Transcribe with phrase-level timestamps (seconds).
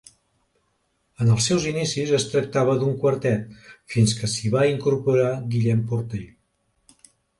[1.25, 3.45] En els seus inicis es tractava d'un quartet,
[3.97, 6.29] fins que s'hi va incorporar Guillem Portell.